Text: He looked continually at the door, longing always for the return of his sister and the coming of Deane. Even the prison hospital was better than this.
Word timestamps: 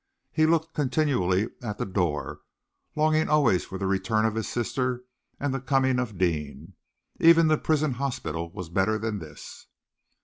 He 0.31 0.47
looked 0.47 0.73
continually 0.73 1.49
at 1.61 1.77
the 1.77 1.85
door, 1.85 2.39
longing 2.95 3.29
always 3.29 3.65
for 3.65 3.77
the 3.77 3.85
return 3.85 4.25
of 4.25 4.33
his 4.33 4.47
sister 4.47 5.03
and 5.39 5.53
the 5.53 5.61
coming 5.61 5.99
of 5.99 6.17
Deane. 6.17 6.73
Even 7.19 7.45
the 7.49 7.57
prison 7.59 7.91
hospital 7.91 8.51
was 8.51 8.69
better 8.69 8.97
than 8.97 9.19
this. 9.19 9.67